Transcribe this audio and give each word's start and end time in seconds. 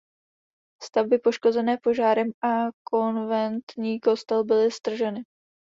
Stavby 0.83 1.19
poškozené 1.19 1.77
požárem 1.77 2.31
a 2.43 2.67
konventní 2.83 3.99
kostel 3.99 4.43
byly 4.43 4.71
strženy. 4.71 5.23